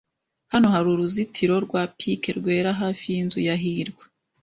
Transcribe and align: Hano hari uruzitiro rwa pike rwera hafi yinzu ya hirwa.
Hano 0.51 0.67
hari 0.73 0.87
uruzitiro 0.95 1.55
rwa 1.65 1.81
pike 1.97 2.29
rwera 2.39 2.69
hafi 2.81 3.05
yinzu 3.13 3.39
ya 3.47 3.55
hirwa. 3.63 4.03